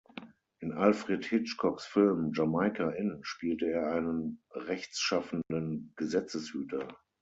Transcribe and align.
In 0.61 0.71
Alfred 0.71 1.23
Hitchcocks 1.25 1.85
Film 1.85 2.31
„Jamaica 2.33 2.89
Inn“ 2.89 3.19
spielte 3.21 3.69
er 3.69 3.91
einen 3.91 4.41
rechtschaffenen 4.51 5.93
Gesetzeshüter. 5.95 6.87